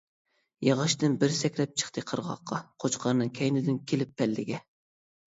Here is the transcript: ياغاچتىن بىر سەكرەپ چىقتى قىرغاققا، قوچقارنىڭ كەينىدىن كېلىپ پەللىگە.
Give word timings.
ياغاچتىن 0.67 1.17
بىر 1.23 1.33
سەكرەپ 1.39 1.75
چىقتى 1.81 2.03
قىرغاققا، 2.11 2.57
قوچقارنىڭ 2.85 3.29
كەينىدىن 3.41 3.77
كېلىپ 3.93 4.15
پەللىگە. 4.23 4.63